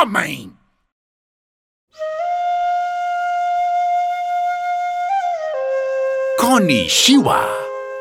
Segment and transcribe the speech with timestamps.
[0.00, 0.50] homem!
[6.38, 7.46] Konnichiwa!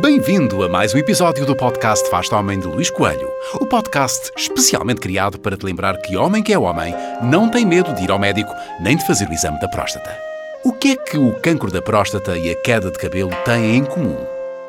[0.00, 3.30] Bem-vindo a mais um episódio do podcast Faz Homem de Luís Coelho,
[3.60, 7.94] o podcast especialmente criado para te lembrar que homem que é homem não tem medo
[7.94, 10.18] de ir ao médico nem de fazer o exame da próstata.
[10.64, 13.84] O que é que o cancro da próstata e a queda de cabelo têm em
[13.84, 14.16] comum?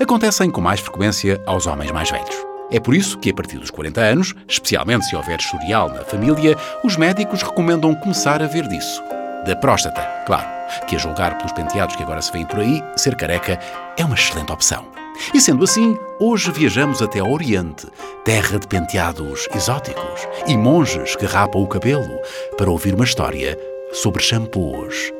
[0.00, 2.49] Acontecem com mais frequência aos homens mais velhos.
[2.72, 6.56] É por isso que, a partir dos 40 anos, especialmente se houver historial na família,
[6.84, 9.02] os médicos recomendam começar a ver disso.
[9.44, 10.46] Da próstata, claro,
[10.86, 13.58] que a julgar pelos penteados que agora se vêem por aí, ser careca
[13.96, 14.86] é uma excelente opção.
[15.34, 17.86] E sendo assim, hoje viajamos até ao Oriente,
[18.24, 22.18] terra de penteados exóticos e monges que rapam o cabelo,
[22.56, 23.58] para ouvir uma história
[23.92, 25.12] sobre shampoos,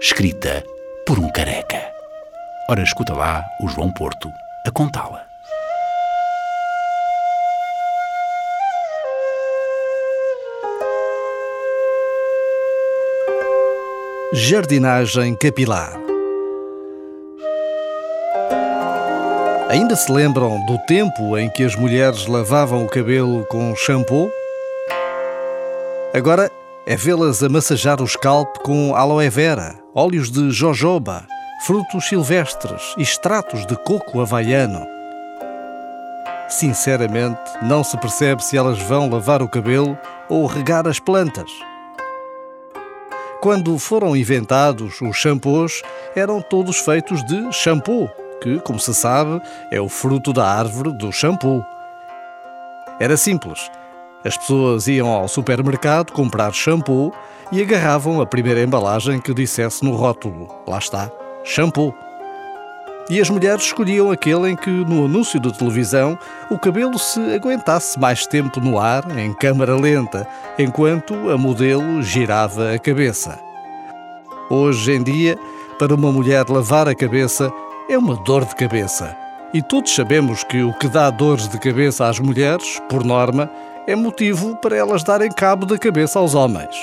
[0.00, 0.64] escrita
[1.06, 1.82] por um careca.
[2.70, 4.28] Ora, escuta lá o João Porto
[4.66, 5.31] a contá-la.
[14.34, 15.92] Jardinagem capilar.
[19.68, 24.30] Ainda se lembram do tempo em que as mulheres lavavam o cabelo com shampoo?
[26.14, 26.50] Agora
[26.86, 31.26] é vê-las a massajar o scalp com aloe vera, óleos de jojoba,
[31.66, 34.86] frutos silvestres e extratos de coco havaiano.
[36.48, 39.98] Sinceramente, não se percebe se elas vão lavar o cabelo
[40.30, 41.50] ou regar as plantas.
[43.42, 45.82] Quando foram inventados os shampoos,
[46.14, 48.08] eram todos feitos de shampoo,
[48.40, 51.64] que, como se sabe, é o fruto da árvore do shampoo.
[53.00, 53.68] Era simples.
[54.24, 57.12] As pessoas iam ao supermercado comprar shampoo
[57.50, 61.10] e agarravam a primeira embalagem que dissesse no rótulo: lá está,
[61.42, 61.92] shampoo.
[63.10, 66.18] E as mulheres escolhiam aquele em que, no anúncio de televisão,
[66.50, 70.26] o cabelo se aguentasse mais tempo no ar, em câmara lenta,
[70.58, 73.38] enquanto a modelo girava a cabeça.
[74.48, 75.36] Hoje em dia,
[75.78, 77.52] para uma mulher lavar a cabeça
[77.88, 79.16] é uma dor de cabeça.
[79.52, 83.50] E todos sabemos que o que dá dores de cabeça às mulheres, por norma,
[83.86, 86.74] é motivo para elas darem cabo da cabeça aos homens.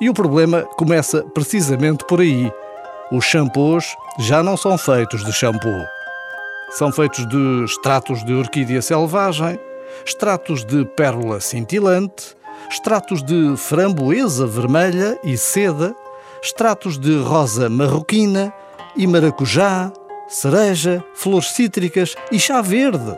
[0.00, 2.52] E o problema começa precisamente por aí
[3.10, 5.86] os shampoos já não são feitos de shampoo.
[6.70, 9.58] São feitos de extratos de orquídea selvagem,
[10.04, 12.36] extratos de pérola cintilante,
[12.68, 15.94] extratos de framboesa vermelha e seda,
[16.42, 18.52] extratos de rosa marroquina
[18.96, 19.92] e maracujá,
[20.26, 23.16] cereja, flores cítricas e chá verde.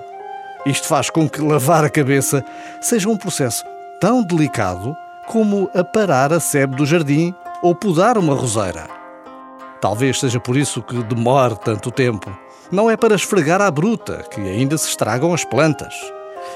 [0.67, 2.45] Isto faz com que lavar a cabeça
[2.83, 3.65] seja um processo
[3.99, 4.95] tão delicado
[5.27, 9.00] como aparar a sebe do jardim ou podar uma roseira.
[9.81, 12.31] Talvez seja por isso que demore tanto tempo.
[12.71, 15.95] Não é para esfregar à bruta, que ainda se estragam as plantas.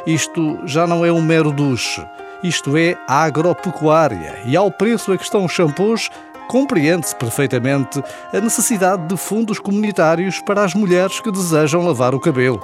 [0.07, 2.05] Isto já não é um mero duche,
[2.43, 6.11] isto é agropecuária, e ao preço a que estão os shampoos,
[6.47, 8.03] compreende-se perfeitamente
[8.33, 12.63] a necessidade de fundos comunitários para as mulheres que desejam lavar o cabelo.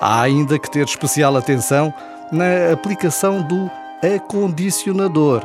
[0.00, 1.92] Há ainda que ter especial atenção
[2.30, 3.70] na aplicação do
[4.14, 5.42] acondicionador.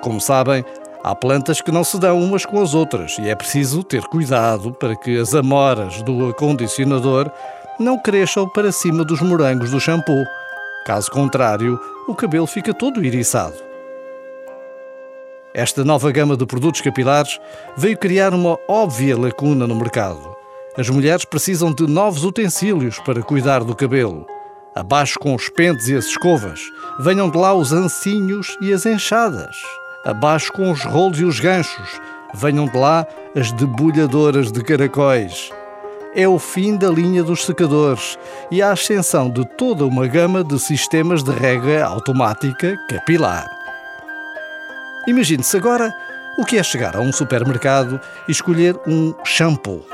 [0.00, 0.64] Como sabem,
[1.02, 4.70] Há plantas que não se dão umas com as outras e é preciso ter cuidado
[4.72, 7.30] para que as amoras do acondicionador
[7.78, 10.26] não cresçam para cima dos morangos do shampoo.
[10.84, 13.56] Caso contrário, o cabelo fica todo iriçado.
[15.54, 17.40] Esta nova gama de produtos capilares
[17.78, 20.36] veio criar uma óbvia lacuna no mercado.
[20.76, 24.26] As mulheres precisam de novos utensílios para cuidar do cabelo.
[24.74, 26.60] Abaixo com os pentes e as escovas,
[27.00, 29.56] venham de lá os ancinhos e as enxadas
[30.04, 32.00] abaixo com os rolos e os ganchos,
[32.34, 33.06] venham de lá
[33.36, 35.50] as debulhadoras de caracóis.
[36.14, 38.18] É o fim da linha dos secadores
[38.50, 43.48] e a ascensão de toda uma gama de sistemas de rega automática capilar.
[45.06, 45.94] Imagine-se agora
[46.36, 49.84] o que é chegar a um supermercado e escolher um shampoo.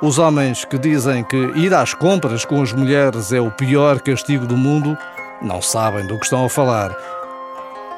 [0.00, 4.46] Os homens que dizem que ir às compras com as mulheres é o pior castigo
[4.46, 4.96] do mundo
[5.42, 6.96] não sabem do que estão a falar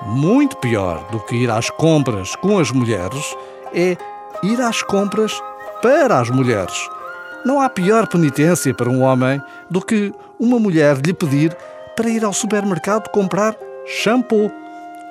[0.07, 3.37] muito pior do que ir às compras com as mulheres
[3.75, 3.97] é
[4.43, 5.41] ir às compras
[5.83, 6.89] para as mulheres.
[7.45, 11.57] Não há pior penitência para um homem do que uma mulher lhe pedir
[11.97, 13.55] para ir ao supermercado comprar
[13.87, 14.51] shampoo,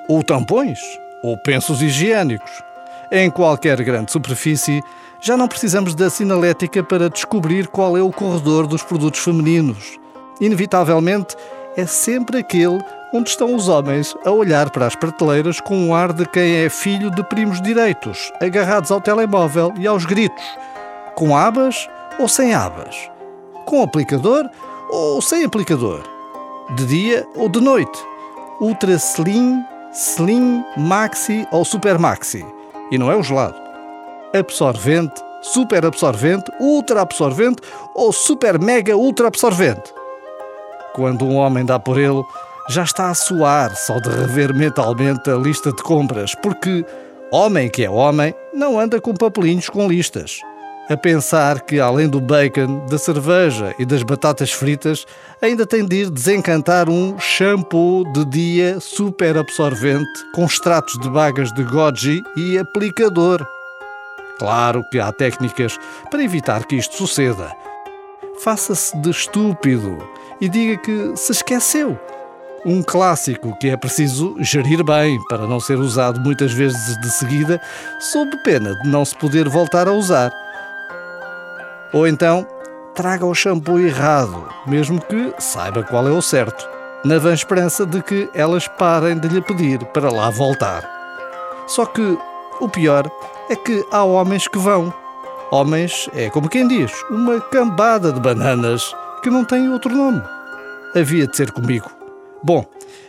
[0.07, 0.79] ou tampões,
[1.23, 2.51] ou pensos higiênicos.
[3.11, 4.81] Em qualquer grande superfície,
[5.21, 9.99] já não precisamos da sinalética para descobrir qual é o corredor dos produtos femininos.
[10.39, 11.35] Inevitavelmente,
[11.75, 12.79] é sempre aquele
[13.13, 16.69] onde estão os homens a olhar para as prateleiras com um ar de quem é
[16.69, 20.43] filho de primos direitos, agarrados ao telemóvel e aos gritos,
[21.15, 21.89] com abas
[22.19, 23.09] ou sem abas,
[23.65, 24.49] com aplicador
[24.89, 26.01] ou sem aplicador,
[26.75, 27.99] de dia ou de noite,
[28.59, 32.45] ultra slim Slim, Maxi ou Super Maxi.
[32.91, 33.55] E não é o gelado.
[34.37, 37.61] Absorvente, super absorvente, ultra absorvente
[37.95, 39.91] ou super mega ultra absorvente.
[40.93, 42.23] Quando um homem dá por ele,
[42.69, 46.85] já está a suar só de rever mentalmente a lista de compras, porque
[47.31, 50.39] homem que é homem não anda com papelinhos com listas.
[50.87, 55.05] A pensar que, além do bacon, da cerveja e das batatas fritas,
[55.41, 61.51] ainda tem de ir desencantar um shampoo de dia super absorvente com extratos de bagas
[61.53, 63.47] de goji e aplicador.
[64.37, 65.77] Claro que há técnicas
[66.09, 67.51] para evitar que isto suceda.
[68.43, 69.97] Faça-se de estúpido
[70.39, 71.99] e diga que se esqueceu.
[72.65, 77.61] Um clássico que é preciso gerir bem para não ser usado muitas vezes de seguida,
[77.99, 80.31] sob pena de não se poder voltar a usar.
[81.93, 82.45] Ou então,
[82.93, 86.67] traga o shampoo errado, mesmo que saiba qual é o certo,
[87.05, 90.83] na vã esperança de que elas parem de lhe pedir para lá voltar.
[91.65, 92.17] Só que
[92.59, 93.09] o pior
[93.49, 94.93] é que há homens que vão.
[95.49, 100.21] Homens é como quem diz, uma cambada de bananas que não tem outro nome.
[100.95, 101.98] Havia de ser comigo.
[102.41, 102.65] Bom,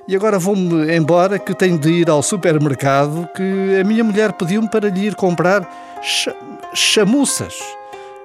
[0.09, 4.69] e agora vou-me embora que tenho de ir ao supermercado que a minha mulher pediu-me
[4.69, 5.63] para lhe ir comprar
[6.03, 6.29] ch
[6.75, 7.55] chamuças.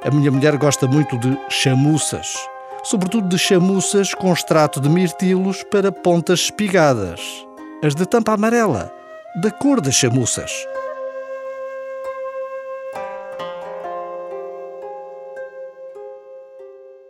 [0.03, 2.35] A minha mulher gosta muito de chamuças,
[2.83, 7.19] sobretudo de chamuças com extrato de mirtilos para pontas espigadas,
[7.83, 8.91] as de tampa amarela,
[9.41, 10.51] da cor das chamuças.